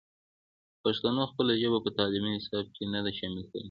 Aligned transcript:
پښتنو 0.83 1.23
خپله 1.31 1.53
ژبه 1.61 1.79
په 1.85 1.89
تعلیمي 1.97 2.31
نصاب 2.37 2.65
کې 2.75 2.83
نه 2.93 2.99
ده 3.05 3.11
شامل 3.17 3.43
کړې. 3.49 3.59